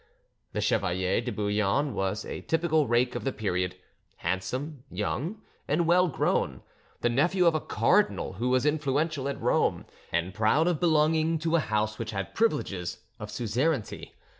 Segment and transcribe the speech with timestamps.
[0.53, 3.75] The Chevalier de Bouillon was a typical rake of the period,
[4.17, 6.63] handsome, young, and well grown;
[7.01, 11.55] the nephew of a cardinal who was influential at Rome, and proud of belonging to
[11.55, 14.15] a house which had privileges of suzerainty.